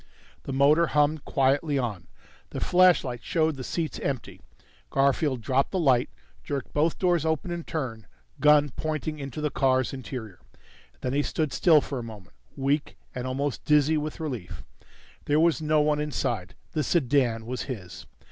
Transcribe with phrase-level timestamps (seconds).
[0.45, 2.07] The motor hummed quietly on.
[2.49, 4.41] The flashlight showed the seats empty.
[4.89, 6.09] Garfield dropped the light,
[6.43, 8.07] jerked both doors open in turn,
[8.39, 10.39] gun pointing into the car's interior.
[11.01, 14.63] Then he stood still for a moment, weak and almost dizzy with relief.
[15.25, 16.55] There was no one inside.
[16.71, 18.07] The sedan was his.